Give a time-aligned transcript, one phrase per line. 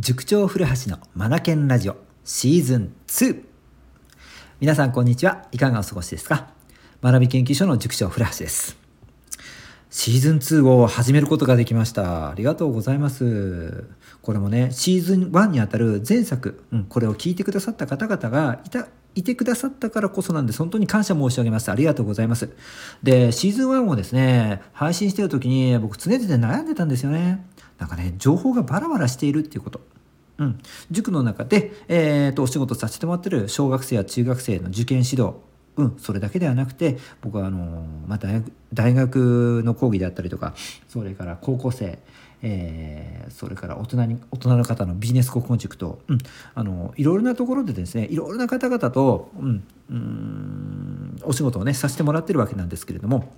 [0.00, 3.42] 塾長古橋のマナケンラジオシーズン2
[4.60, 5.48] 皆さんこんにちは。
[5.50, 6.50] いかがお過ごしですか？
[7.02, 8.76] 学び研究所の塾長古橋です。
[9.90, 12.30] シーズン2を始めることができました。
[12.30, 13.88] ありがとうございます。
[14.22, 18.86] これもねシーズン1にあたる前作、うん、これを聞いてくださった方々がいた
[19.16, 21.72] いてくださったからこそなんで本当に感謝申し上げます。
[21.72, 22.50] ありがとうございます。
[23.02, 27.44] で、シーズン1をですね、配信してる時に僕常々悩んでたんですよね。
[27.78, 29.80] なんかね、情報がバラバラしているっていうこと。
[30.38, 35.34] うん、塾の中で、えーと、お仕事させてもらってる小学生や中学生の受験指導。
[35.76, 38.18] うん、それだけではなくて僕はあの、まあ、
[38.74, 40.54] 大学の講義であったりとか
[40.88, 42.00] それから高校生、
[42.42, 46.18] えー、それから大人に大人の方のビジネス国語塾と、うん、
[46.56, 53.32] あのいろいろなところでですねいろいろな方々と、うん、うんお仕事をねさせてもらってるわけなんですけれども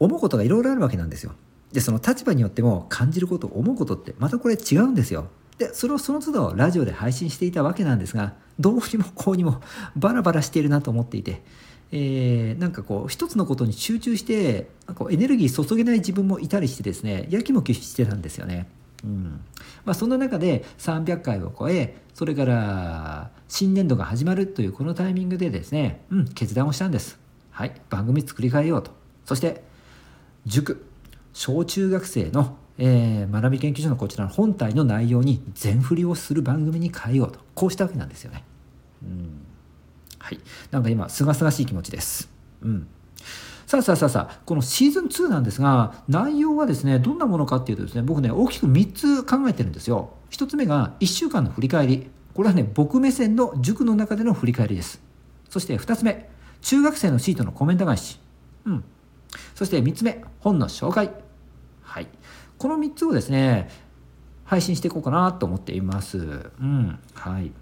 [0.00, 1.32] 思うことがいろいろあるわけなんですよ。
[1.74, 5.26] でその立場によっても感じること思うことってまたこれ違うんですよ。
[5.58, 9.60] でそれをその都度ラジオで配信していたわけなんですがどうにもこうにも
[9.96, 11.42] バラバラしているなと思っていて、
[11.90, 18.68] えー、なんかこう一つのことに集中してなんかエネルギー注げない自分もいたりしてですねやきもきしてたんですよね。
[19.02, 19.40] うん
[19.84, 27.18] まあ、そんな中で300回を超えそれから新年度が始まるというこのタイミングでですね、うん、決断をしたんです。
[27.50, 28.92] はい、番組作り変えようと。
[29.24, 29.62] そして
[30.46, 30.86] 塾
[31.34, 38.44] 小中学生の、えー、学び研究所のこちらの本体の内容に全振りをする番組に変えようとこうしたわけなんですよね。
[39.02, 39.44] うん
[40.18, 42.30] はいなんか今すがすがしい気持ちです。
[42.62, 42.86] うん
[43.66, 50.14] さあさあさあさあこのシーズン2なんですが内容はですねどんなものかっていうとですね僕ね大きく3つ考えてるんですよ。
[50.30, 55.02] 1つ目が1週間の振り返りこれはね僕目線の塾の中での振り返りです。
[55.48, 56.30] そして2つ目
[56.62, 58.20] 中学生のシートのコメント返し。
[58.66, 58.84] うん。
[59.54, 61.23] そして3つ目本の紹介。
[61.94, 62.08] はい、
[62.58, 63.68] この3つをですね
[64.42, 66.18] 配信していこうかなと思っています。
[66.18, 66.20] う
[66.64, 67.52] んはい、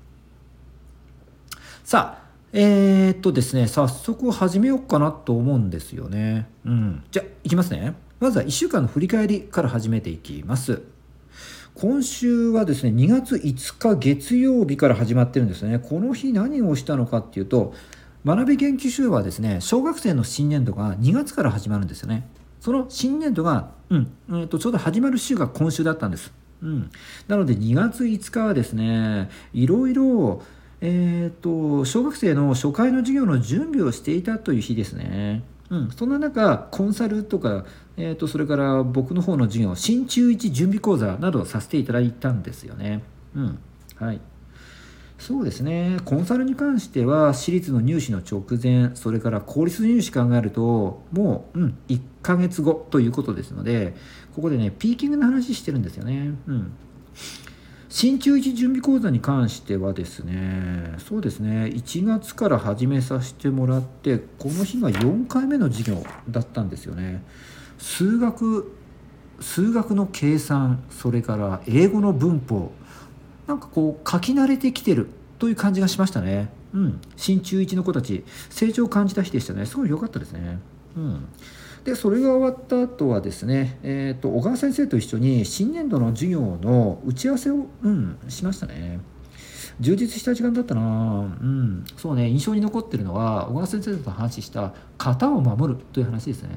[1.84, 2.22] さあ
[2.54, 6.48] えー、っとですね早速始めようかなと思うんですよね。
[6.64, 7.92] うん、じゃあいきますね。
[8.20, 10.80] まずは1週間の振り返りから始めていきます。
[11.74, 15.78] 今週はですね2月5日月曜日から始まってるんですね。
[15.78, 17.74] この日何をしたのかっていうと
[18.24, 22.26] 学び研究所はですね小学生の新年度が2月から始まるんですよね。
[22.62, 26.32] その新年度が、うんえーと、ちょうど始まる週が今週だったんです。
[26.62, 26.90] うん、
[27.26, 30.44] なので2月5日はですねいろいろ、
[30.80, 35.42] えーと、小学生の初回の授業の準備をしていたという日ですね。
[35.70, 37.64] うん、そんな中コンサルとか、
[37.96, 43.02] えーと、それから僕の方の授業新中1準備講座などをさせていただいたんですよね。
[43.34, 43.58] うん
[43.96, 44.20] はい
[45.22, 45.98] そうですね。
[46.04, 53.94] コンサルに関しては私立の入試の直前それから公立入試考えるともう、うん、1ヶ月後ということですので
[54.34, 56.32] ここでねピーキングの話してるんですよね。
[56.48, 56.72] うん。
[57.88, 61.66] 新中1準備講座に関してはですねそうですね。
[61.66, 67.22] 1月から始めさせてもらってこの日が4回目の授業だったんですよね。
[67.78, 68.72] 数学
[69.38, 72.72] 数学の計算それから英語の文法
[73.46, 75.08] なんかこう書き慣れてきてる
[75.38, 76.50] という感じがしましたね。
[76.74, 80.58] うん、新中1の子たち成長を感じた日でしたねすごい良かったですね。
[80.96, 81.28] うん、
[81.84, 89.00] でそれが終わった後はですね、えーと、小川先生と一緒に新年度の授業の打ち合わせを、うん、しましたね。
[89.80, 96.50] 充実した時間だったなうん、そうね印象に残ってるのは小川先生と話した「型を守る」という話ですね。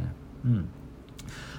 [0.46, 0.66] うん、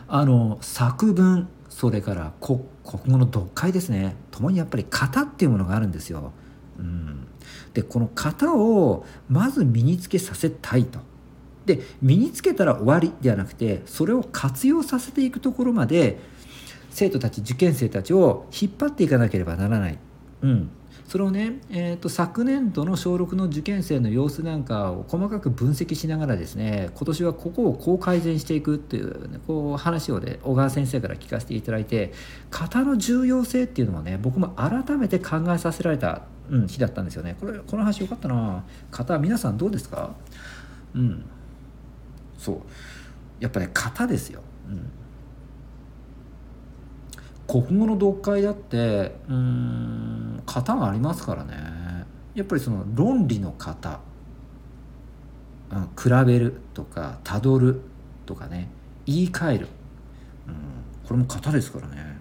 [0.06, 6.32] あの作文それから国国語の読解ですね共にやっぱり型っていうものがあるんですよ。
[6.78, 7.26] うん、
[7.74, 11.00] でこの型をまず身につけさせたいと。
[11.64, 16.20] で身につけたら終わりではなくてそれを活用させていくところまで
[16.90, 19.98] 生徒たち受験生たちを引っ張っていかなければならない。
[20.42, 20.70] うん、
[21.08, 32.12] それをね、えーと、昨年度の小6の受験生の様子なんかを細かく分析しながらですね今年はここをこう改善していくっていう,、ね、こう話をね小川先生から聞かせていただいて
[32.50, 37.36] 型の重要性っていうのもね僕も改めて考えさせられた、うん、日だったんですよね。
[37.38, 38.64] これこの話よかったな。
[38.90, 40.14] 型皆さんどうですか？
[40.94, 41.24] うん。
[42.36, 42.56] そう。
[43.38, 44.90] やっぱね型ですよ、うん。
[47.46, 50.42] 国語の読解だってうん。
[50.46, 51.54] 型がありますからね。
[52.34, 54.00] やっぱりその論理の型、
[55.70, 57.80] うん、比べるとかたどる
[58.26, 58.68] とかね。
[59.06, 59.68] 言い換える、
[60.48, 60.54] うん、
[61.06, 62.16] これも型ですからね。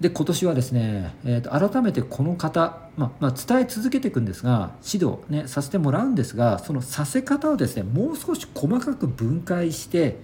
[0.00, 10.16] で今年はですね、えーと、改めてこの方、まあ、まあ、伝え続けていくんですが指導、ね、させてもらうんですがそのさせ方をですねもう少し細かく分解して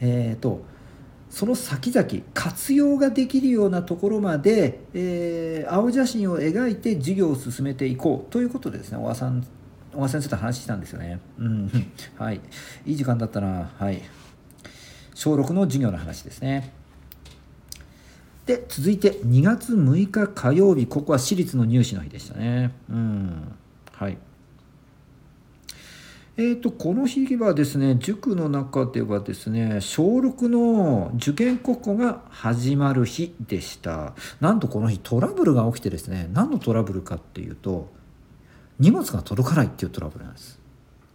[0.00, 0.60] えっ、ー、と
[1.36, 9.46] その先々活用ができるようなところまで、えー、青写真を描いて授業を進めていこうということでですね小川さん
[9.92, 11.20] 小川先生と話したんですよね。
[11.38, 11.70] うん、
[12.16, 12.40] はい。
[12.86, 13.70] いい時間だったな。
[13.76, 14.00] はい。
[15.12, 16.72] 小6の授業の話ですね。
[18.46, 22.72] で、続いて2月6日火曜日、ここは私立の入試の日でしたね。
[22.88, 23.52] うん。
[23.92, 24.16] はい。
[26.38, 37.88] えーと、この日はですね塾の中ではですね小6の受験国語が始まる日でしたなんとこの日トラブルが起きてですね何のトラブルかっていうと
[38.78, 40.60] 荷物が届かないっていうトラブルなんです。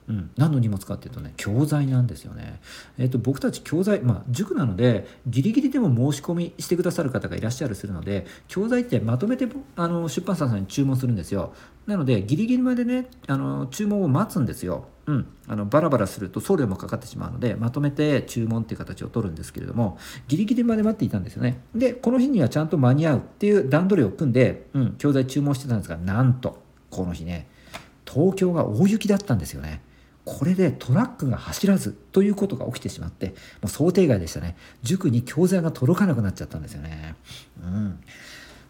[0.07, 2.59] うん、何の荷物かっていうとね教材なんですよね。
[2.97, 11.53] えーと、僕たち教材、まあ、塾なのでギリギリでも申し込みしてくださる方がいらっしゃるするので教材ってまとめてあの出版社さんに注文するんですよ。
[11.85, 14.87] なのでギリギリまでねあの注文を待つんですよ。
[15.11, 19.97] うん、あのバラバラすると送料もかかってしまうのでまとめて注文っていう形を取るんですけれども
[20.29, 21.59] ギリギリまで待っていたんですよね。
[21.75, 27.49] でこの日にはちゃんと間に合うっていう段取りを組んで、うん、教材注文してたんですがなんとこの日ね
[28.09, 29.81] 東京が大雪だったんですよね。
[30.23, 33.33] これでトラックが走らずということが起きてしまっても
[33.65, 34.55] う想定外でしたね。
[34.81, 37.15] 塾に教材が届かなくなっちゃったんですよね。
[37.61, 37.99] うん、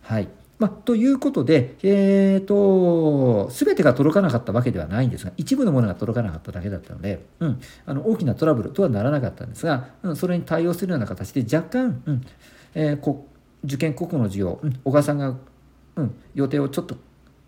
[0.02, 0.30] はい。
[0.62, 12.26] まあ、ということで、えーと、全てが届かなかったわけではないんですが一部のものが届かなかっただけだったので、うん、あの大きなトラブルとはならなかったんですが、うん、それに対応するような形で若干、うん
[12.76, 13.16] えー、
[13.64, 15.36] 受験国語の授業、うん、小川さんが、
[15.96, 16.96] うん、予定をちょっと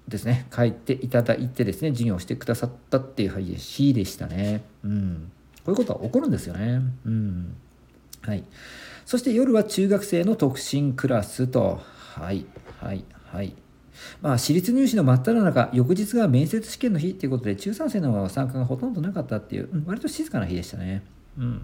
[0.08, 4.64] ですね書いていただいてですね授業をしてくださったっていう日でしたね。
[4.84, 6.82] うん、こういうことは起こるんですよね。
[7.06, 7.56] うん
[8.24, 8.44] はい、
[9.06, 11.80] そして夜は中学生の特進クラスと
[12.16, 12.46] はい
[12.84, 13.56] はいはい
[14.22, 21.04] まあ私立入試の真っ只中翌日が面接試験の日っていうことで中3生の参加がほとんどなかったっていう、うん、割と静かな日でしたね。
[21.38, 21.62] うん、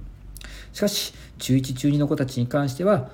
[0.72, 3.12] しかし中1中2の子たちに関しては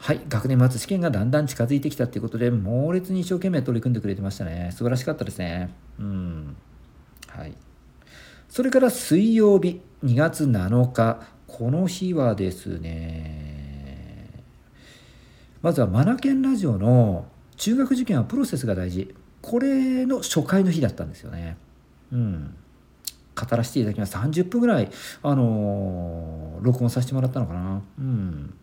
[0.00, 4.70] はい、学年末試験がだんだん近づいてきたっていうことで、猛烈に一生懸命取り組んでくれてましたね。
[4.72, 5.70] 素晴らしかったですね。
[5.98, 6.56] うん。
[7.26, 7.52] はい。
[8.48, 11.20] それから水曜日、2月7日。
[11.48, 13.47] この日はですね、
[15.62, 17.26] まずはマナケンラジオの
[17.56, 19.14] 中学受験はプロセスが大事。
[19.42, 21.56] これの初回の日だったんですよね。
[22.12, 22.54] うん。
[23.34, 24.16] 語らせていただきます。
[24.16, 24.90] 30分ぐらい、
[25.22, 27.82] あのー、録音させてもらったのかな。
[27.98, 28.54] うん。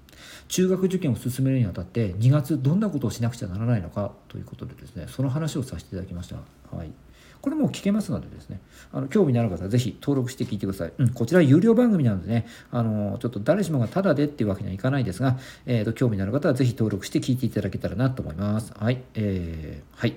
[0.47, 6.37] 中学受験を進めるにあたって2月どんなことをしなくちゃならないのかということでですねその話をさせていただきました。
[6.75, 6.91] はい
[7.45, 8.59] これも聞けますのでですね、
[8.91, 10.93] あの興味のある方はぜひ登録して聞いてください。
[10.97, 15.37] うん、こちら有料番組なのでね、あのちょっと誰しもがタダでっていうわけにはいかないですが、
[15.67, 18.73] えーと、興味のある方はぜひ登録して聞いていただけたらなと思います。
[18.75, 19.03] はい。
[19.13, 20.15] えー、はい。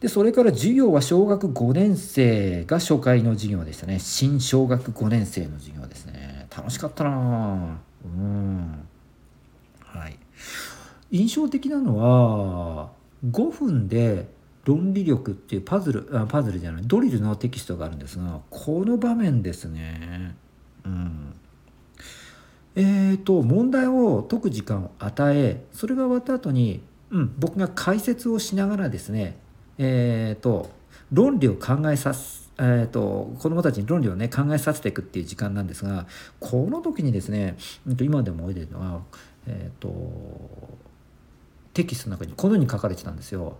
[0.00, 4.00] で、それから授業は小学5年生が初回の授業でしたね。
[4.00, 6.48] 新小学5年生の授業ですね。
[6.50, 8.88] 楽しかったなうん
[9.84, 10.18] はい
[11.12, 12.90] 印象的なのは
[13.30, 14.34] 5分で
[14.66, 20.36] 論理力っていうパズルあパズルじゃないドリルのテキストがあるんですがこの場面ですね
[20.84, 21.34] うん
[22.74, 29.38] えーと問題を解く時間を与えそれが終わった後に、うん、僕が解説をしながらですね
[29.78, 30.70] えーと
[31.12, 36.06] 論理を考えさすえーと、子どもたちに論理をね考えさせていくっていう時間なんですが
[36.40, 37.56] この時にですね
[38.00, 39.02] 今でも覚えてるのは、
[39.46, 39.90] えーと、
[41.74, 43.58] テキストの中にこのように書かれてたんですよ。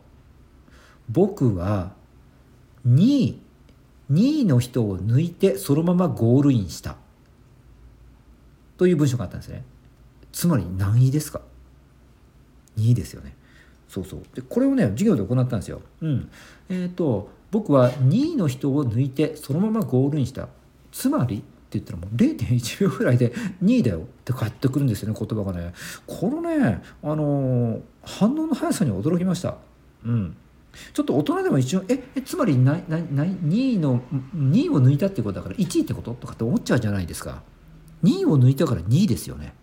[1.08, 1.92] 僕は
[2.86, 3.40] 2位
[4.10, 6.96] 2位の人を抜いてそのままゴールインした
[8.76, 9.64] という文章があったんですね。
[10.32, 11.40] つまり何位ですか
[12.76, 13.34] ?2 位ですよね。
[13.88, 14.22] そうそう。
[14.34, 15.80] でこれをね授業で行ったんですよ。
[16.02, 16.30] うん。
[16.68, 20.48] えっ、ー、と僕は2位の人を抜いてそのままゴールインした
[20.92, 23.32] つまりって言ったらもう0.1秒ぐらいで
[23.62, 25.72] 2位だよって返ってくるんですよね言葉がね
[26.06, 29.56] このねあのー、反応の速さに驚きました
[30.04, 30.36] うん
[30.92, 34.00] ちょっと大人でも一応ええつまりななな2位の
[34.34, 37.42] 2位を抜いたってことだから1位ってこととかって思っちゃうじゃないですか。
[38.04, 39.54] 2位を抜いたから2位ですよね、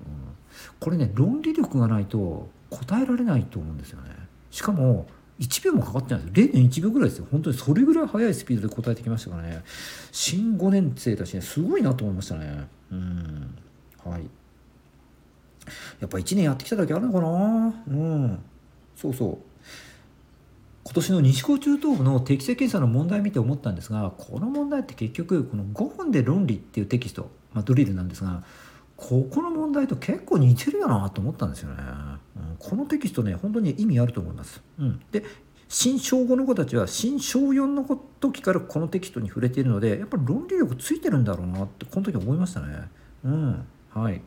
[0.00, 0.34] うん、
[0.78, 4.10] これね論理力がないと答えられないと思うんですよね。
[4.50, 5.06] しかも
[5.40, 7.26] 1秒もかかってないです0.1秒ぐらいですよ。
[7.30, 9.62] 本当にそれぐらい速いスピードで答えてきましたからね。
[10.12, 12.68] 新5年生たちねすごいなと思いましたね。
[12.92, 13.54] うん。
[14.04, 14.28] はい。
[16.00, 17.74] やっぱ1年やってきただけあるのかな。
[17.88, 18.38] うん。
[18.94, 19.49] そうそう。
[20.90, 28.42] 今年の西高中等部の適正検査の問題見て思ったんですがこの問題って結局この5分で論理っていうテキスト、まあ、ドリルなんですが
[28.96, 31.82] ここの問題と結構似てるよなと思ったんですよね、
[32.36, 35.24] うん、このテキストね本当に意味あると思います、うん、で
[35.68, 37.84] 新小5の子たちは新小4の
[38.18, 42.88] 時からこのテキストに触れているのでやっぱり論理力ついてるんだろうなってこの時思いましたね。
[43.24, 43.66] うん。
[43.94, 44.20] はい。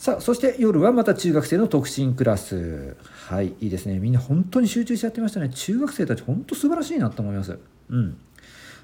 [0.00, 2.96] さあそして夜はまた中学生の特進クラス。
[3.28, 3.98] はいいいですね。
[3.98, 5.50] みんな本当に集中してやってましたね。
[5.50, 7.58] 中学生たち本当素晴らしいなと思います。
[7.90, 8.16] うん。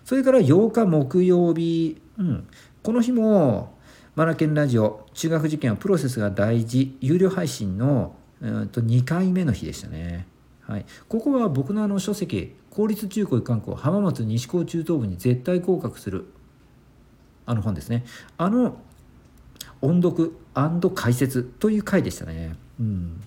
[0.04, 2.46] それから8日木曜日、うん、
[2.82, 3.78] この日も
[4.14, 6.98] マナケンラジオ中学受験はプロセスが大事。
[7.00, 10.26] 有料配信のうんと2回目の日でしたね。
[10.60, 16.26] はい、ここは僕のあの書籍公立中高一貫校浜松西高中等部に絶対合格する
[17.46, 18.04] あの本ですね。
[18.36, 18.76] あの
[19.82, 20.32] 音読
[20.94, 22.56] 解説という回でしたね。
[22.80, 23.20] うん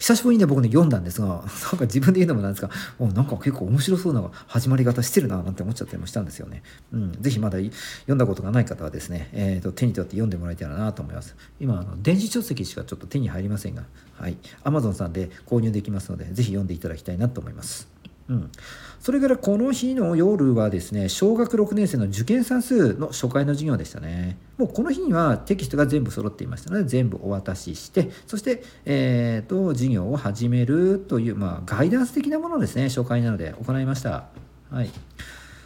[0.00, 6.62] 久しぶりにね僕ね読んだんですが なんか自分で言うのもなんですがおなんか結構面白そうな始まり方してるななんて思っちゃったりもしたんですよね。
[6.92, 11.36] うん、ぜひまだ読んだことがない方はですね、えーと、手に取って読んでもらえたらなと思います。
[11.60, 13.84] 今あの電子書籍しかちょっと手に入りませんが、
[14.14, 17.99] はい、Amazon さんで購入できますのでぜひ読んでいただきたいなと思います。
[18.30, 18.50] うん、
[19.00, 24.38] それからこの日の夜はですね小学6年生の受験算数の初回の授業でしたね。
[24.56, 34.28] もうこの日にはテキストが全部揃っていましたので全部お渡ししてそして、えーと、授業を始めるという、まあ、ガイダンス的なものですね初回なので行いました。
[34.70, 34.90] はい。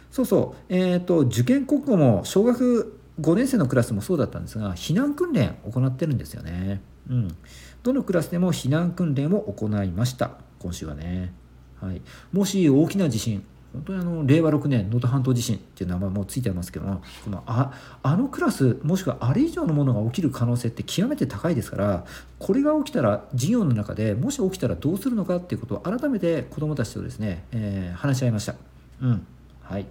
[0.09, 0.73] そうそう。
[0.73, 6.81] え、ー、と受験国語も小学5年生のクラスもそうだったんですが避難訓練を行ってるんですよね。
[7.11, 7.37] うん。
[7.83, 10.31] どのクラスでも避難訓練を行いました。
[10.57, 11.44] 今週はね。
[11.85, 12.01] はい、
[12.31, 17.73] もし大きな地震本当にあの令和6年能登半島地震っていう名前もついてますけどもそのあ
[18.03, 22.05] あのクラスもしくはあれ以上のものが起きる可能性って極めて高いですから
[22.39, 28.55] これが起きたら授業の中でもし起きたらどうするのかっていうことを改めて子どもたちとですね、えー、話し合いました。
[29.01, 29.27] うん。
[29.61, 29.85] はい。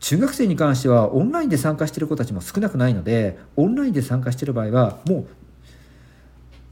[0.00, 5.26] 中学生に関してはオンラインで参加している子たちも少なくないのでオンラインで参加している場合はもう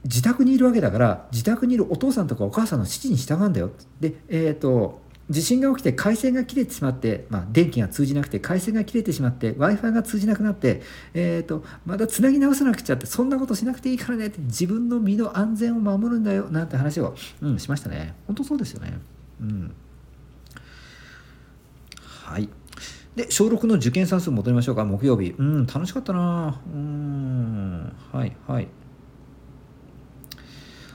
[0.05, 3.71] 自宅にいるわけだから自宅にいるお父さんとかお母さんの指示に従うんだよ。
[4.01, 10.83] でえっ、ー、と地震が起きて回線が切れてしまって、まあ、電気が通じなくて回線が切れてしまって w i f i が通じなくなって、
[11.15, 18.15] えーと、またつなぎ直さなくちゃってそんなことしなくていいからねって自分の身の安全を守るんだよなんて話を、うん、しましたね。
[18.27, 18.99] 本当そうですよね。
[19.41, 19.75] うん。
[22.05, 22.49] はい。
[23.17, 25.35] で小6の受験算数戻りましょうか木曜日。
[25.39, 26.61] うん楽しかったな。
[26.67, 27.93] うん。
[28.13, 28.69] はいはい。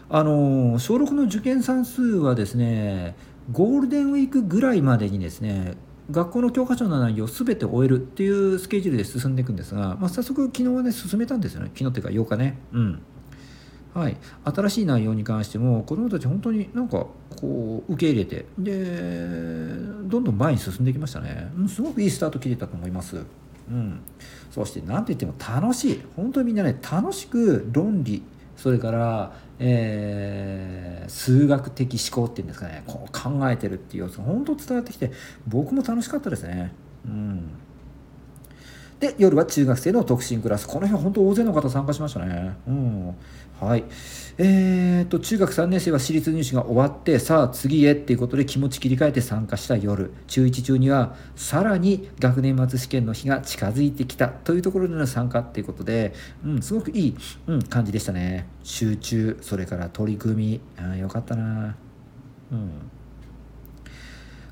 [0.10, 3.16] あの小6の受験算数はですね
[3.52, 5.76] ゴールデンウィークぐらいまでにですね
[6.12, 11.72] 学校の教科書の内容を全て終えるっていうスケジュールで進んでいくんですが、まあ、早速昨日はね進めたんですよね。
[11.74, 12.58] 昨日っていうか8日ね。
[12.72, 13.02] うん。
[13.94, 17.08] はい、新しい内容に関しても子どもたち本当になんか
[17.42, 18.74] こう受け入れてで
[20.04, 23.18] どんどん前に進んできましたね、うん、すごくいいスタート切れたと思います、
[23.72, 24.00] うん、
[24.52, 26.02] そして何といっても楽しい。
[26.16, 28.22] 本当にみんなね楽しく論理
[28.58, 35.12] それから、えー、数学的思考っていうんですかねこう考えてるっていう様子が本当伝わってきて
[35.48, 36.74] 僕も楽しかったですね。
[37.06, 37.50] うん
[39.00, 40.68] で夜は中学生の特進クラス。
[40.68, 42.58] この日は本当大勢の方参加しましたね。
[42.68, 43.16] うん。
[43.60, 43.84] はい。
[44.40, 50.12] えーと、中学3年生は私立入試が終わってさあ次へっていうことで気持ち切り替えて参加した夜。
[50.28, 56.14] 中1中にはさらに学年末試験の日が近づいてきたというところでの参加っていうことで、
[56.44, 57.16] うん、すごくいい、
[57.48, 58.48] うん、感じでしたね。
[58.64, 60.62] 集中それから取り組み。
[60.76, 61.76] あよかったな。
[62.52, 62.72] うん。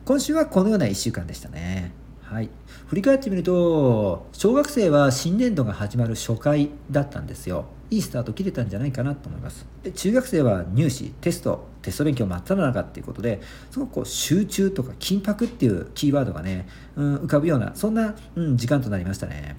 [0.06, 1.92] 今週はこのような1週間でしたね。
[2.22, 2.50] はい。
[2.88, 7.66] 振り返ってみると小学生は新年度が始まる初回だったんですよ。
[7.92, 9.66] いいスタート切れたんじゃないかなと思います。
[9.84, 19.56] で中学生は入試テストテスト勉強真っ只中っていうことですごくこう集中とか緊迫っていうキーワードがね、うん、浮かぶようなそんな、うん、時間となりましたね。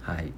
[0.00, 0.32] はい。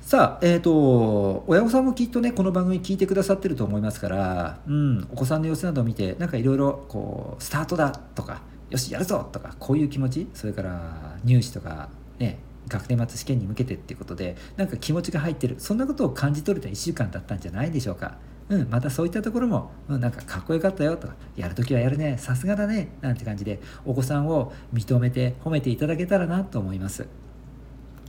[0.00, 18.16] さあ、えっ、ー、と、親御さんもきっとね、この番組聞いてくださってると思いますから、うん、お子さんの様子などを見て、なんかいろいろ、こう、スタートだとか、よし、やるぞとか、こういう気持ち、それから入試とか、ね、学年末試験に向けてっていうことでなんか気持ちが入ってるそんなことを感じ取れた1週間だったんじゃないでしょうか。
[18.46, 27.06] うん、またそういったところも、うん、なんかかっこよかったよとかやるときはやるねさすがだねなんて感じでお子さんを認めて褒めていただけたらなと思います。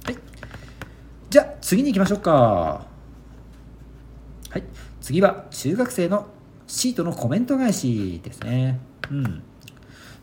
[0.04, 0.18] はい、
[1.30, 2.86] じゃあ次に行きましょうか。
[4.50, 4.64] はい、
[5.00, 6.28] 次は中学生の
[6.68, 8.80] シートのコメント返しですね。
[9.10, 9.44] うん、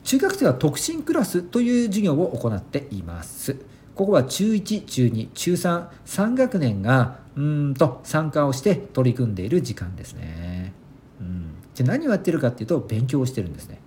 [0.04, 3.56] 中学生は特進クラスという授業を行っています。
[3.94, 10.72] ここは中1、中2、中3、3学年がうんと参加をして取り組んでいる時間ですね。
[11.20, 13.80] うん、じゃ何をやってるかっていうと勉強をしてるんですね。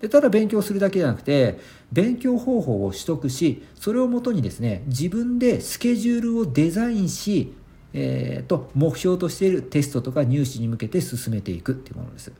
[0.00, 1.60] でただ勉強するだけじゃなくて
[1.92, 7.54] 勉強方法を取得しそれをもとにですね自分でスケジュールをデザインし、
[7.92, 12.32] えーと目標としているテストとか入試に向けて進めていくっていうものです。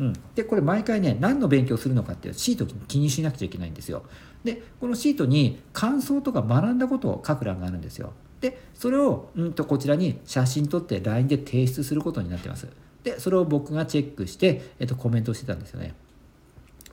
[0.00, 4.04] うん、でこれ毎回ね何の勉強するのかっていうシートに記入しなくちゃいけないんですよ。
[4.44, 8.12] でこのシートに感想とか学んだことを書く欄があるんですよ。
[8.40, 12.68] でそれを、うん、とこちらに写真撮って LINE で提出することになってます
[13.02, 15.94] でそれを僕がチェックして、えっと、コメントしてたんですよね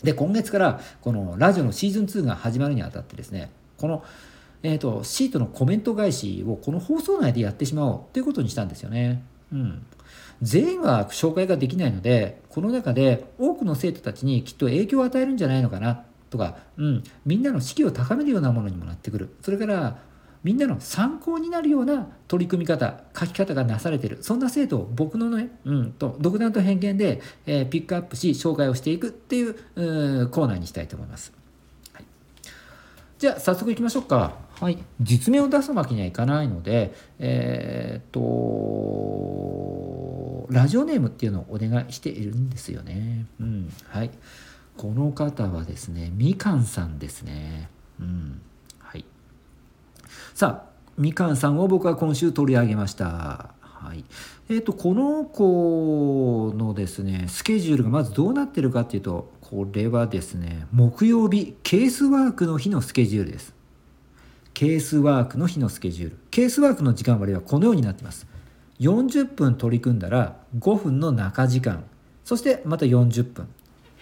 [0.04, 4.04] で今月からこのラジオのシーズン2が始まるにあたってですねこの、
[4.64, 9.24] えーと、シートのコメント返しをこの放送内でやってしまおうということにしたんですよね。
[9.52, 9.86] うん、
[10.42, 19.36] 全員は紹介ができないのでこの中で多くの生徒たちにきっと影響を与えるんじゃないのかなとか、うん、みんなの士気を高めるようなものにもなってくる。
[19.42, 19.98] それから
[20.42, 24.20] みんなの参考になるような取り組み方書き方がなされてる。
[24.22, 31.34] そんな生徒を僕のね、うん、と独断と偏見で、えー、ピックアップし紹介をしていくっていううコーナーにしたいと思います、
[33.20, 34.45] じゃあ早速いきましょうか。
[34.60, 34.78] はい。
[35.02, 38.22] 実名を出すわけにはいかないのでえー、っと
[40.54, 43.26] ラジオネームっていうのをお願いしているんですよね。
[43.40, 43.72] うん。
[43.88, 44.12] はい。
[44.78, 47.70] この方はですねみかんさんですね。
[48.00, 48.42] うん。
[48.80, 49.06] はい。
[50.34, 53.56] さあみかんさんを僕は今週取り上げました。
[53.62, 54.04] はい、
[54.50, 63.54] えーと、この子のですねスケジュールがまずどうなってるかっていうとこれはですね木曜日ケースワークの日のスケジュールです。
[64.56, 66.18] ケースワークの日のスケジュール。
[66.32, 68.26] ケースワークの時間割はこのようになっています。
[68.80, 71.84] 40分取り組んだら5分の中時間。
[72.24, 73.50] そしてまた40分。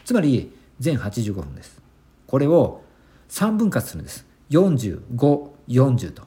[0.05, 1.81] つまり全85分です。
[2.27, 2.83] これを
[3.29, 4.27] 3分割するんです。
[4.51, 6.21] 45 40と。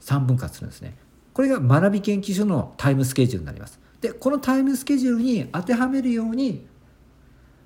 [0.00, 0.96] 3分割するんですね。
[1.32, 3.78] これが学び研究所のタイムスケジュールになります。
[4.00, 6.66] でこのタイムスケジュールに当てはめるように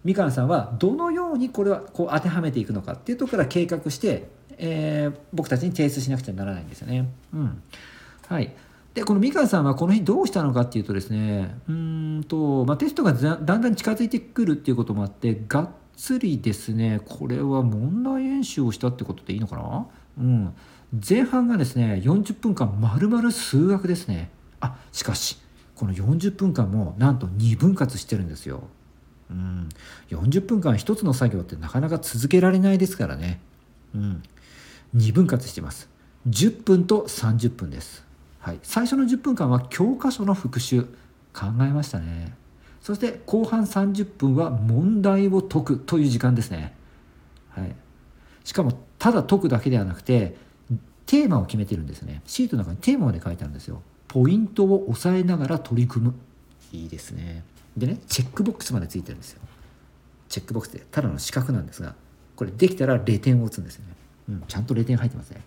[0.05, 7.09] みかんさんはどのようにこれはこう当てはめていくのかっていうところから計画して、えー、僕たちに提出しなくちゃならないんですよね。
[7.35, 7.63] うん。
[8.29, 8.55] はい、
[8.95, 19.87] でこのみかんさんはこの日どうしたのかっていうとですねうんと、まあ、テストがだんだん近づいてくるっていうこともあってがっつりですねこれは問題演習をしたってことでいいのかな？
[20.19, 20.55] うん。
[21.09, 24.31] 前半がですね40分間丸々数学ですね。
[24.61, 25.39] あしかし
[25.75, 28.63] この40分間もなんと2分割してるんですよ。
[29.31, 29.69] うん。
[30.11, 33.41] 40分間一つの作業ってなかなか続けられないですからね。
[33.95, 34.23] うん。
[34.97, 35.89] 2分割してます。
[36.29, 38.05] 10分と30分です。
[38.41, 38.59] はい。
[38.63, 40.85] 最初の10分間は教科書の復習
[41.33, 42.35] 考えましたね。
[42.81, 46.75] そして後半30分は問題を解くという時間ですね。
[47.51, 47.75] はい。
[48.45, 50.37] しかもただ解くだけではなくて
[51.07, 52.23] テーマを決めてるんですね。
[52.27, 53.83] シートの中にテーマまで書いてあるんですよ。
[54.09, 56.15] ポイントを押さえながら取り組む。
[56.73, 57.45] いいですね。
[57.77, 59.41] でねチェックボックスまでついてるんですよ。
[60.29, 61.95] チェックボックスでただの四角なんですが
[62.37, 63.95] これできたら0点を打つんですよね、
[64.29, 65.43] うん、ちゃんと0点入ってますね。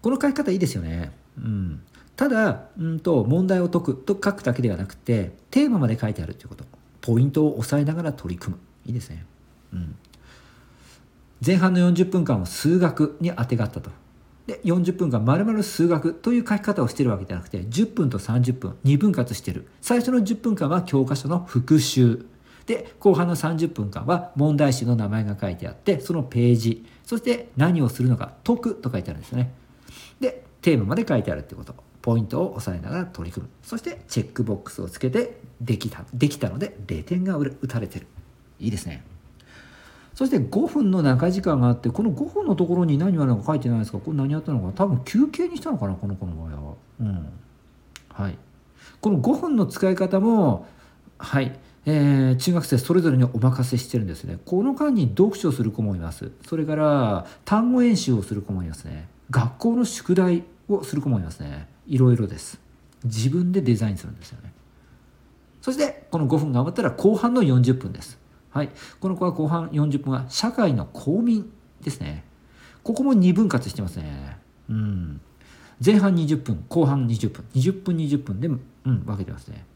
[0.00, 1.12] この書き方いいですよね。
[1.38, 1.82] うん。
[2.16, 6.64] ただうんと問題を解くと書くだけではなくてテーマまで書いてあるということ。
[7.00, 8.60] ポイントを押さえながら取り組む。
[8.86, 9.26] いいですね。
[9.72, 9.96] うん。
[11.44, 13.90] 前半の40分間は数学にあてがったと。
[14.46, 19.66] で40分間まるまる数学という書き方をしてるわけじゃなくて10分と30分2分割してる。
[19.80, 22.26] 最初の10分間は教科書の復習。
[22.66, 26.86] で後半の30分間は問題集の名前が書いてあってそのページ。
[27.04, 29.52] そして何をするのか解くと書いてあるんですね。
[30.20, 31.74] でテーマまで書いてあるってこと。
[32.02, 33.50] ポイントを押さえながら取り組む。
[33.62, 38.06] そしてチェックボックスをつけてできたできたので0点が打たれてる。
[38.60, 39.04] いいですね。
[40.14, 43.98] そして5分の中時間があってこの5分のところに何があるのか書いてないですか？
[43.98, 45.94] これ何やったのか多分休憩にしたのかな？
[45.94, 46.74] この子の場合は。
[47.00, 47.28] うん。
[48.10, 48.38] はい、
[49.00, 50.68] この5分の使い方も
[51.18, 54.38] はい、えー、中学生それぞれにお任せしてるんですね。
[54.44, 56.30] この間に読書する子もいます。
[56.46, 59.08] それから単語演習をする子もいますね。
[59.30, 61.66] 学校の宿題をする子もいますね。
[61.88, 62.60] いろいろです。
[63.02, 64.52] 自分でデザインするんですよね。
[65.60, 68.18] そしてこの5分頑張ったら後半の40分です。
[68.54, 71.50] はい、この子は後半40分は社会の公民
[71.82, 72.22] ですね。
[72.84, 74.36] ここも2分割してますね。
[74.70, 75.20] うん。
[75.84, 79.66] 前半20分、後半20分、20分20分で、うん、分けてますね。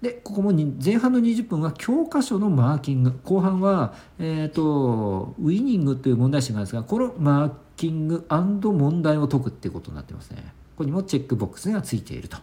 [0.00, 10.44] で、ここも前半の20分は教科書のマーキング、後半は、えっ、ー、と、ウィニングという問題集があるんですが、このマーキング問題を解くっていうことになってますね。
[10.76, 12.36] ここにもチェックボックスがついていると。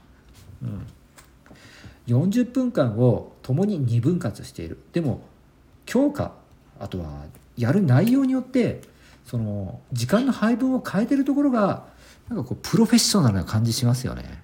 [0.62, 0.86] うん、
[2.08, 4.78] 40分間を共に2分割している。
[4.92, 5.22] でも、
[5.86, 6.34] 強化
[6.80, 7.26] あとは
[7.58, 8.82] やる内容によって
[9.26, 11.86] その時間の配分を変えてるところが
[12.30, 14.44] なんかこうプロフェッショナルな感じしますよね。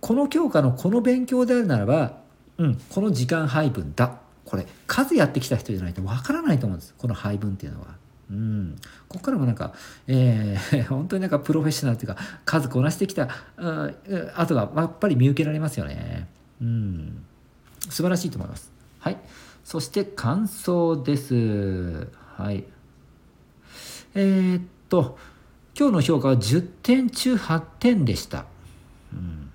[0.00, 2.18] この教科のこの勉強であるならば、
[2.58, 7.88] うん、この時間配分だこれ数やってきた人じゃないとわからないと思うんですこの配分っていうのは。
[8.30, 8.76] うん、
[9.08, 9.72] ここからもなんか、
[10.06, 16.28] えー、 本当になんかプロフェッショナルっていうか数こなしてきたあとがやっぱり見受けられますよね。
[16.60, 17.25] うん
[17.90, 18.72] 素晴らしいと思います。
[18.98, 19.18] はい。
[19.64, 22.08] そして感想です。
[22.36, 22.64] はい。
[24.14, 25.18] えー、っと、
[25.78, 28.46] 今日の評価は10点中8点でした、
[29.12, 29.50] うん、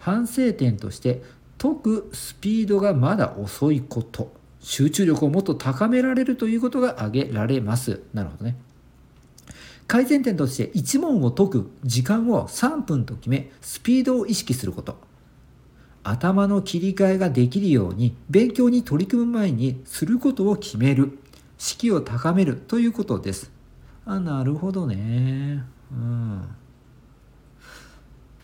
[0.00, 1.22] 反省点として
[1.58, 8.56] 解くスピードがまだ遅いこと集中力をもっと高められるということが挙げられますなるほどね
[9.86, 14.98] 改善点として1問を解く時間を3分と決めスピードを意識すること
[16.04, 21.18] 頭の切り替えができるように勉強に取り組む前にすることを決める。
[21.58, 23.50] 士気を高めるということです。
[24.04, 25.64] あなるほどね。
[25.90, 26.42] うん。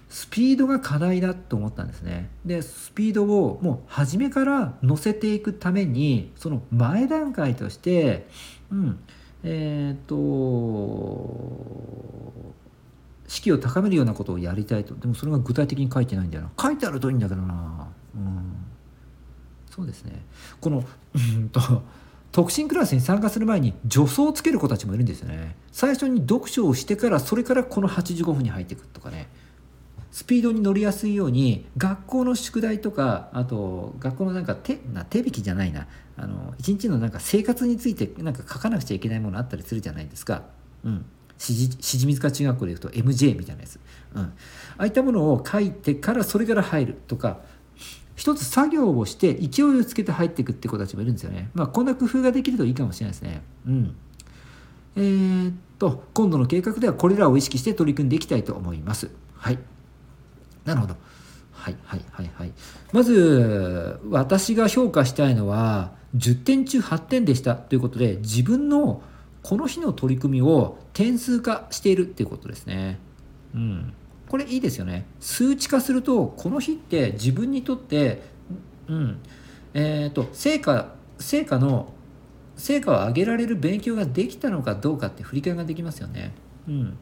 [0.08, 2.30] スピードが課題だと思ったんですね。
[2.44, 8.26] でスピードをもう初めから乗せていくためにその前段階として
[8.72, 8.98] うん
[9.42, 10.14] えっ、と
[13.30, 14.92] 士気を高めるようなことをやりたいと。
[14.96, 16.50] でもそれが具体的に書いてないんだよな。
[16.60, 17.86] 書いてあるといいんだけどな。
[18.16, 18.54] うん。
[19.70, 20.20] そうですね。
[20.60, 20.82] この
[21.14, 21.60] うんと
[22.32, 25.54] 特進クラスに参加する前に助走をつける子たちもいるんですよね。
[25.70, 29.28] 最初に読書をしてからそれからこの85分に入っていくとかね。
[30.10, 35.86] スピードに乗りやすいように学校の宿題とかあと学校のなんか手な手引きじゃないな。
[36.16, 40.42] あの一日のなんか生活についてなんか書かなくちゃいけないものあったりするじゃないですか。
[40.84, 41.04] うん。
[41.40, 43.80] しじみずか中学校でいうと MJ みたいなやつ、
[44.14, 44.32] うん、あ
[44.76, 47.40] あいったものを書いてからそれから入るとか
[48.14, 51.48] 一つ作業をして勢いをつけて入っていくって子たちもいるんですよね。
[51.54, 53.40] まあこんな工夫ができるといいかもしれないですね。
[53.66, 53.96] うん。
[54.96, 59.10] えー、っと今度の計画ではこれらを意識して取り組んでいきたいと思います。
[59.36, 59.58] はい。
[60.66, 60.96] なるほど。
[61.52, 62.52] はいはいはいはい。
[62.92, 69.02] まず私が評価したいのは10点中8点でしたということで自分の
[69.42, 72.98] この日の取り組みを点数化しているっていうことですね。
[73.54, 73.92] うん。
[74.28, 75.06] これいいですよね。
[75.18, 78.22] 数値化するとこの日って自分にとって
[78.88, 79.18] うん
[79.74, 81.92] えっ、ー、と成果成果の
[82.56, 86.32] 成果を上げられる勉強ができたのかどうかって振り返りができますよね。
[86.68, 86.96] うん。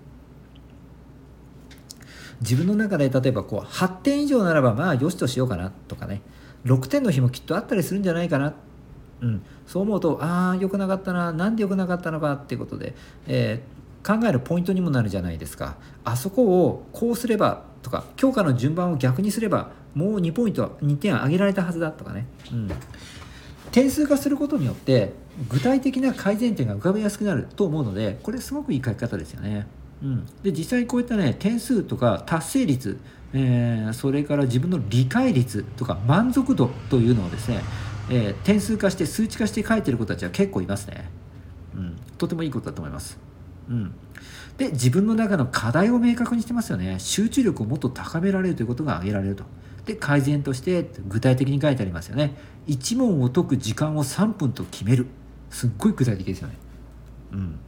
[2.40, 6.22] 自分の中で例えばこう8点以上ならばまあよしとしようかなとかね
[6.64, 8.55] 6点の日もきっとあったりするんじゃないかな、
[9.21, 12.95] うん、そう思うとああ良くなかったななんで良くなかったのかっていうことで、
[13.27, 15.77] えー、考えるポイントにもなるじゃないですか。
[16.05, 22.71] あそこをこうすればとか強化の順番を逆にすればもう2ポイント2点上げられたはずだとかね、うん、
[23.73, 25.13] 点数化することによって
[25.49, 29.67] 具体的な改善点が浮かびやすくなると思うのでこれすごくいい書き方ですよね。
[30.03, 32.99] うん、で実際こういったね点数とか達成率、
[33.33, 37.63] えー、それから自分の理解率とか満足度というのをですね、
[38.11, 41.11] えー、点数化して数値化して書いてる子たちは結構いますね、
[41.75, 43.18] うん、とてもいいことだと思います、
[43.68, 43.94] うん、
[44.59, 46.97] で自分の中の課題を明確にしてますよね。
[46.99, 49.44] 集中力をもっと高められるということが挙げられると。
[49.87, 52.35] で改善として具体的に書いてありますよね。
[52.66, 55.07] 1問を解く時間を3分と決める。
[55.49, 56.57] すっごい具体的ですよね。
[57.33, 57.59] うん。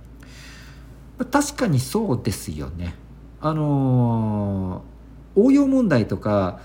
[1.31, 2.96] 確かにそうですよね。
[3.40, 6.61] あのー、応用問題とか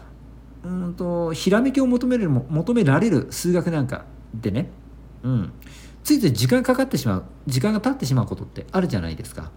[0.65, 4.69] うんとひらめきを求める求められる数学なんかでね、
[5.23, 5.54] うん、
[6.04, 9.51] ついつい時間かかってしまう時間が経ってしまうことってあるじゃないですか。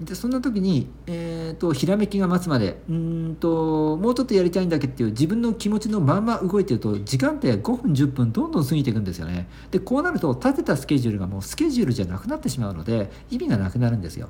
[0.00, 9.48] でそんな時に、えーと、ひらめきが待つまでうんともうちょっとやりたいんだけっていう自分の気持ちのまんま動いてると時間って5分10分どんどん過ぎていくんですよね。
[9.70, 14.28] でこうなると立てたスケジュールがもうスケジュールじゃなくなってしまうので意味がなくなるんですよ。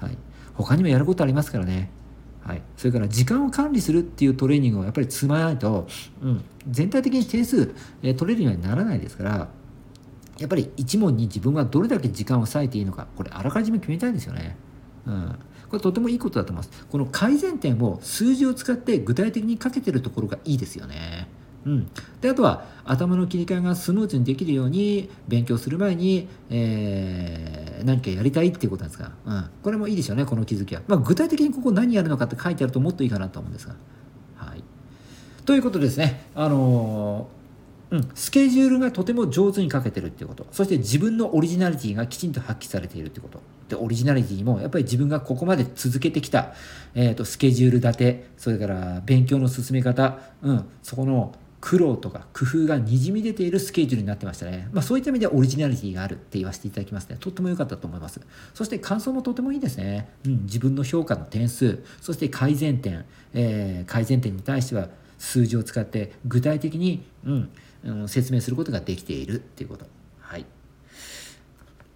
[0.00, 0.18] はい、
[0.54, 1.90] 他にもやることありますからね。
[2.48, 5.86] はい、それから時間を管理するっていうトレーニングをやっぱり積まないと、
[6.22, 9.48] うん、全体的に点数、えー、取れるようにならないですから
[10.38, 14.56] やっぱり1問に自分がどれだけ時間を割いていいのかこれあらかじめ決めたいんですよね。
[15.04, 16.86] うん、これとてもいいことだと思います。
[16.86, 21.28] この改善点を数字を使って具体的にかけてるところがいいですよね。
[21.68, 21.90] うん、
[22.22, 33.74] であとは頭の切り替えがスムーズにできるように勉強する前に、えー、何かやりたいっていうことなんですが、うん、これもいいですよねこの気づきは、まあ、具体的にここ何やるのかって書いてあるともっといいかなと思うんですが。
[34.36, 34.64] はい、
[35.44, 40.46] ということですね、あのー、うん、スケジュールがとても上手に書けてるっていうこと。
[40.50, 43.42] そして自分のオリジナリティがきちんと発揮されているってこと。
[43.68, 46.54] でオリジナリティもやっぱり自分がここまで続けてきた、
[46.94, 48.28] えー、とスケジュール立て。
[48.38, 54.68] それから勉強の進め方、うん、そこの苦労とか工夫がにじみ出ているスケジュールになってましたね。
[54.72, 57.16] まあ、そういった意味でオリジナリティがあるって言わせていただきますね。
[57.18, 58.20] とっても良かったと思います。
[58.54, 60.08] そして感想もとてもいいですね。
[60.24, 67.50] うん、自分の評価の点数、そして改善点、えー、改善点に対しては数字を使って具体的に、うん、
[67.84, 69.86] うん、説明することができているっていうこと。
[70.20, 70.46] はい。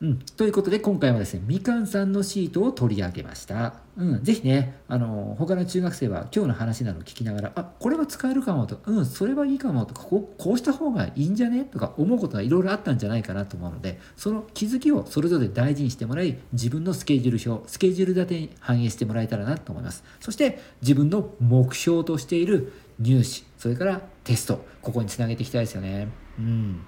[0.03, 8.81] うん、ということで今回はですねみかんさんのシートを取り上げました、うん、ぜひねあの他の中学生は今日の話などを聞きながらあこれは使えるかもと。
[8.85, 20.03] うんそれはいいかもとかこうこうした方がいいんじゃねとか思うことがいろいろあったんじゃないかなと思うのでその気づきをそれぞれ大事にしてもらい自分のスケジュール表スケジュール立てに反映してもらえたらなと思います。
[20.19, 26.09] そして自分の目標としている入試それからテストここにつなげていきたいですよね。
[26.41, 26.81] うん。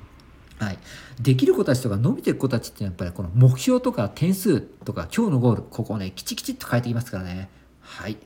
[0.64, 0.78] はい、
[1.20, 7.50] できる子たちとか伸びていく子たちってやっぱりこの目標とか点数とか今日のゴールここをねきちきちっと変えていきますからね。
[7.80, 8.16] はい。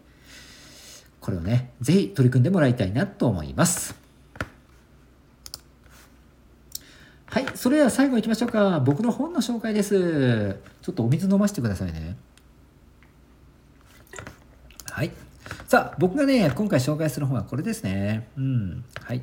[1.20, 3.96] これをね是非取り組んでもらいたいなと思います。
[7.27, 7.46] はい。
[7.57, 8.79] それでは最後いきましょうか。
[8.81, 10.57] 僕の本の紹介です。
[10.81, 12.16] ちょっとお水飲ませてくださいね。
[14.90, 15.11] はい。
[15.66, 18.29] さあ僕がね今回紹介する本はこれですね。
[18.37, 18.85] うん。
[19.03, 19.22] はい。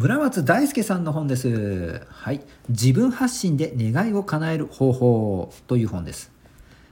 [0.00, 2.06] 村松大輔さんの本です。
[2.08, 2.40] はい。
[2.70, 6.32] 自分発信で願いを叶える方法という本です。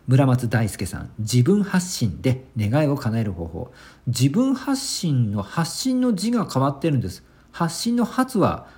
[0.06, 3.72] 村松大輔さん、自分発信で願いを叶える方法。
[4.08, 7.24] 自分発信の発信の字が変わってるんです。
[7.50, 8.68] 発信の発は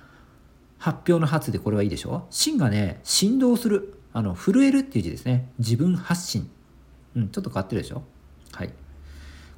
[0.77, 2.25] 発表の発でこれはいいでしょ？
[2.29, 3.95] 芯がね、振動する。
[4.13, 5.49] あの、震えるっていう字ですね。
[5.59, 6.49] 自分発信。
[7.17, 8.01] うん、ちょっと変わってるでしょ？
[8.53, 8.71] はい。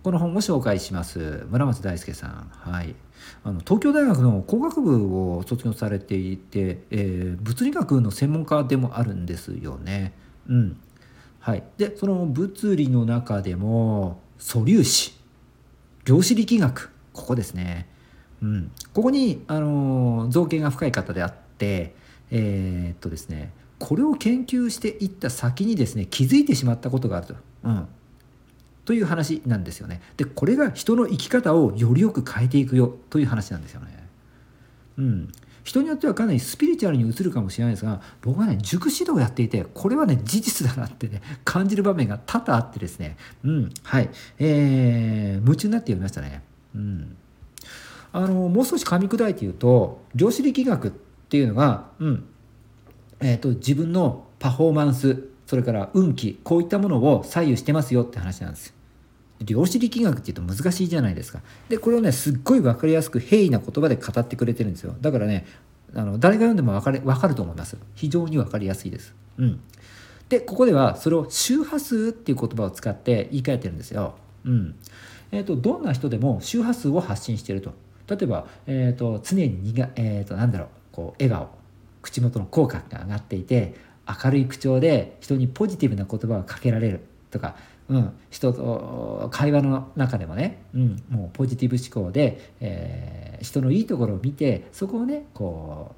[0.04, 1.46] この本を紹介します。
[1.50, 2.52] 村松大輔さん。
[2.52, 2.94] はい。
[3.46, 10.12] あの東京大学の工学部を卒業されていて、えー、物理学の専門家でもあるんですよね。
[10.50, 10.78] うん、
[11.40, 15.18] はい、でその物理の中でも素粒子
[16.04, 17.88] 量子力学ここですね。
[18.42, 21.96] うん、ここに、あの造形が深い方であって
[22.30, 27.36] えー、っとですねこれを研究していった先にですね気づいてしまったことがあると。
[27.64, 27.88] うん
[28.86, 30.02] という話なんですよね。
[30.18, 34.08] でこれが人の生き方をよりよく変えていくよという話なんですよね。
[34.98, 35.32] うん、
[35.64, 46.44] 人によってはかなりスピリチュアルに移るかもしれないですが僕はね塾指導をやっていてこれはね事実だなってね感じる場面が多々あってですねうんはいえー、夢中になって読みましたね。
[46.76, 47.16] うん
[48.16, 52.26] あのもう少し噛み砕いて言うと量子力学っていうのが、うん
[53.22, 58.74] えーと自分のパフォーマンスそれから運気こういったものを左右してますよって話なんです。
[59.40, 61.42] 量子力学っていうと難しいじゃないですか。
[61.70, 64.96] でこれをねすっごい分かりやすく平易な言葉で語ってくれてるんですよ。
[65.00, 65.46] だからね
[65.94, 67.78] あの誰が読んでも分かれ分かると思います。
[67.94, 69.14] 非常に分かりやすいです。
[69.38, 69.60] うん。
[70.28, 74.16] でここではそれを周波数っていう言葉を使って言い換えてるんですよ。
[74.46, 74.74] うん。
[75.32, 77.74] えーと、どんな人でも周波数を発信していると。
[78.08, 81.50] 例えば、えーと、常に苦、えーと、となんだろうこう笑顔。
[82.02, 83.76] 口元の口角が上がっていて
[84.08, 87.56] 明るい口調で人にポジティブな言葉をかけられるとか、
[87.90, 95.96] うん、人と会話の中でもね、うん、もうポジティブ思考で、えー、人のいいところを見てそこをねこ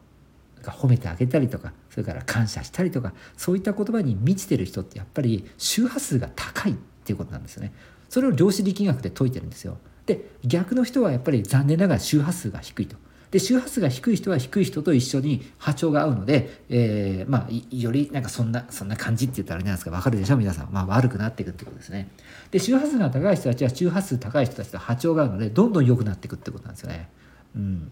[0.62, 7.74] う褒めてあげたりとかそれから感謝したりとかそういった言葉に満ちてる人ってやっぱり周波数が高いっていうことなんですよね。
[8.10, 9.78] それを量子力学で解いてるんですよ。
[10.06, 12.96] で逆の人はやっぱり残念ながら周波数が低いと。
[13.36, 20.38] で周波数が低い人は低い人と一緒に波長が合うので、えー、まあよりなんかそんなそんな感じって言ったらあれなんですか分かるでしょ？
[20.38, 22.10] 皆さん、まあ、悪くなっていくってことですね。
[22.52, 27.10] で周波数が高い人たちは周波数高い人たちと波長が合うのでどんどん良くなっていくってことなんですよね。
[27.58, 27.92] うん。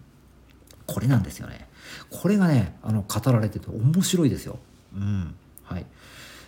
[0.86, 1.68] これなんですよね。
[2.08, 4.58] これがねあの語られてて面白いですよ。
[4.96, 5.34] うん。
[5.64, 5.84] はい。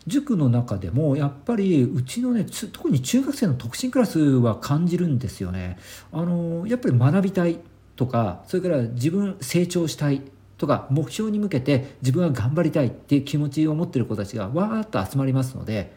[0.07, 5.79] 塾の中でもやっぱりうちのね特に中学生の特進クラスは感じるんですよね。
[6.13, 7.59] あのやっぱり学びたい。
[7.97, 10.23] とかそれから自分成長したい
[10.59, 15.95] とか目標に向けて自分は頑張りたいっていう気持ちを持ってる子たちがわーっと集まりますので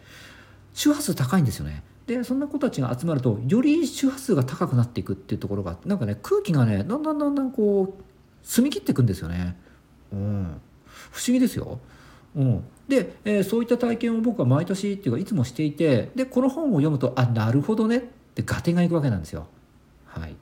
[0.74, 1.84] 周波数高いんですよね。
[2.08, 8.04] でそんな子たちが集まるとより周波数が高くなっていくっていうところがなんかね空気がねだんだんだんだんこう
[8.42, 9.56] 澄み切っていくんですよね。
[10.12, 10.62] うん、
[11.12, 11.80] 不思議ですよ。
[12.36, 18.02] うん、で、えー、そういった体験を僕は毎年っていうかいつもしていてでこの本を読むとあなるほどねっ
[18.34, 19.48] て合点がいくわけなんですよ。
[20.06, 20.36] はい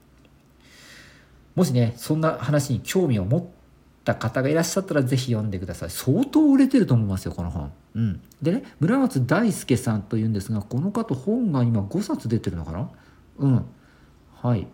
[1.58, 3.44] もしね、そんな話に興味を持っ
[4.04, 5.90] た方がいらっしゃったらぜひ読んでください。
[5.90, 7.72] 相当売れてると思いますよ、この本。
[7.96, 8.20] うん。
[8.40, 12.88] でね、村松大輔さんというんですが、この方本が今5冊出てるのかな？
[13.38, 13.64] うん。
[14.40, 14.68] はい。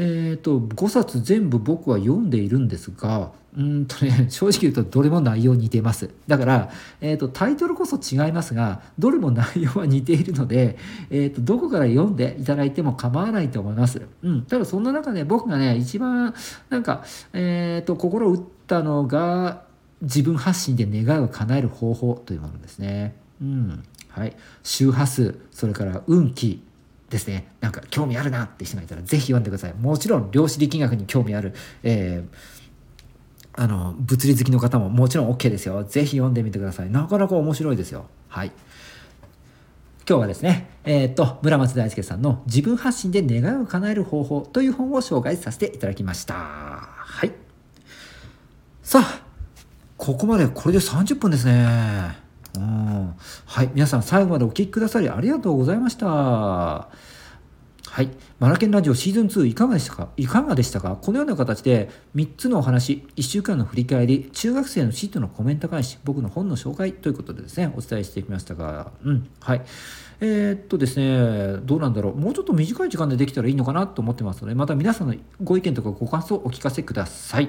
[0.00, 6.10] えーと、5冊全部僕は読んでいるんですがうんとね 正直言うとどれも内容似てます。
[6.28, 10.78] だから、えーと、タイトルこそ違いますがどれも内容は似ているので、
[11.10, 16.32] えーと、どこから読んでいただいても構わないと思います、うん、ただそんな中で僕がね一番
[16.70, 19.62] なんか、えー、と心打ったのが
[20.02, 23.16] 自分発信で願いを叶える方法というものですね。
[23.42, 26.62] うんはい、周波数それから運気
[27.10, 32.58] ですねなんか興味あるなって人がいたら是非読んでくださいもちろん量子力学に興味ある、えー
[33.60, 38.52] あの物理好きの方ももちろん OK ですよぜひ読んでみてくださいなかなか面白いですよはい
[40.08, 46.32] 今日はですね、えっ、と、村松大輔さんの自分発信で願いを叶える方法という本を紹介させていただきました。
[46.34, 47.32] はい。
[48.82, 49.22] さあ、
[49.98, 52.27] ここまでこれで30分ですね。
[52.58, 53.14] うん。
[53.46, 53.70] はい。
[53.74, 56.06] 皆さん最後までお聴きくださりありがとうございました。
[57.90, 58.10] はい。
[58.38, 60.08] マラケンラジオシーズン2いかがでしたか？
[60.16, 60.96] いかがでしたか？
[61.00, 69.28] このような形で3つのお話、1週間の振り返り、中学生のシートのコメント返し、僕の本の紹介ということでですね、お伝えしてきましたが、うん。
[69.40, 69.62] はい。
[70.20, 72.16] えー、っとですね、どうなんだろう？
[72.16, 77.48] もうちょっと短い時間でできたらいいのかなと思ってますので、また皆さんのご意見とかご感想をお聞かせください。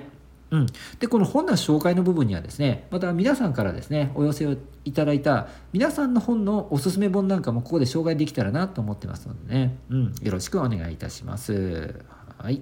[0.52, 0.66] うん、
[1.00, 12.04] でこの本の紹介の部分にはですねまた皆さんからですねお寄せをいただいた皆さんの本のおすすめ本なんかもここで紹介できたらなと思ってますのでね、うん、よろしくお願いいたします。
[12.38, 12.62] はい、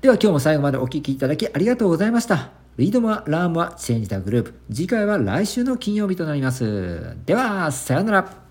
[0.00, 2.50] では今日も最後までお聴きいただきありがとうございました。
[2.76, 4.54] リードモア、ラームはチェンジタグループ。
[4.72, 7.16] 次回は来週の金曜日となります。
[7.26, 8.47] では、さようなら。